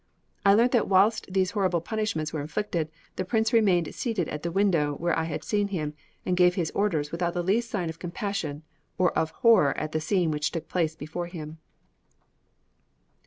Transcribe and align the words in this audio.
I 0.43 0.55
learned 0.55 0.71
that 0.71 0.87
whilst 0.87 1.31
these 1.31 1.51
horrible 1.51 1.79
punishments 1.79 2.33
were 2.33 2.41
inflicted, 2.41 2.89
the 3.17 3.23
prince 3.23 3.53
remained 3.53 3.93
seated 3.93 4.27
at 4.29 4.41
the 4.41 4.51
window 4.51 4.95
where 4.95 5.15
I 5.15 5.25
had 5.25 5.43
seen 5.43 5.67
him, 5.67 5.93
and 6.25 6.35
gave 6.35 6.55
his 6.55 6.71
orders 6.71 7.11
without 7.11 7.35
the 7.35 7.43
least 7.43 7.69
sign 7.69 7.87
of 7.87 7.99
compassion 7.99 8.63
or 8.97 9.15
of 9.15 9.29
horror 9.29 9.77
at 9.77 9.91
the 9.91 10.01
scene 10.01 10.31
which 10.31 10.49
took 10.49 10.67
place 10.67 10.95
before 10.95 11.27
him." 11.27 11.59